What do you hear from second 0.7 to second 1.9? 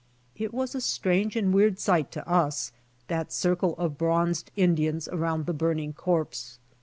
a strange weird